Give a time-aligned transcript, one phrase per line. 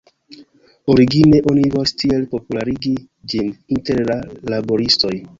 [0.93, 2.93] Origine oni volis tiel popularigi
[3.33, 4.17] ĝin inter la
[4.55, 5.13] laboristoj.